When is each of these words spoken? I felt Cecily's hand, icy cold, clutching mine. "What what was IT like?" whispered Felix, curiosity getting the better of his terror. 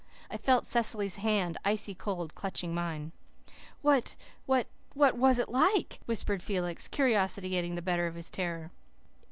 I 0.31 0.37
felt 0.37 0.65
Cecily's 0.65 1.17
hand, 1.17 1.59
icy 1.63 1.93
cold, 1.93 2.33
clutching 2.33 2.73
mine. 2.73 3.11
"What 3.83 4.15
what 4.47 4.65
was 4.95 5.37
IT 5.37 5.47
like?" 5.49 5.99
whispered 6.07 6.41
Felix, 6.41 6.87
curiosity 6.87 7.49
getting 7.49 7.75
the 7.75 7.83
better 7.83 8.07
of 8.07 8.15
his 8.15 8.31
terror. 8.31 8.71